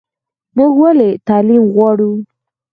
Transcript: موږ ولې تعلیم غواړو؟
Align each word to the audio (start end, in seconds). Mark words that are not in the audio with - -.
موږ 0.57 0.73
ولې 0.81 1.09
تعلیم 1.27 1.63
غواړو؟ 1.73 2.11